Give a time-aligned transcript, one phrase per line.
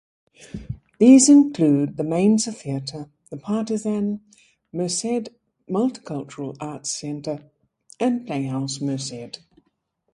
[0.97, 4.21] These include The Mainzer Theater, The Partisan,
[4.73, 5.29] Merced
[5.69, 7.43] Multicultural Arts Center,
[7.99, 9.41] and Playhouse Merced.